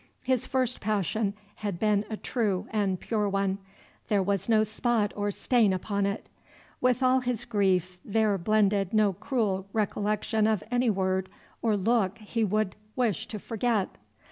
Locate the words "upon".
5.73-6.07